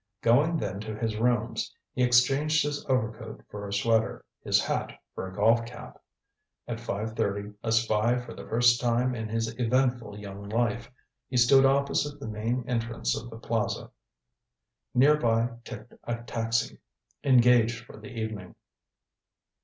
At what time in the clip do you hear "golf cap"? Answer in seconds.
5.35-6.01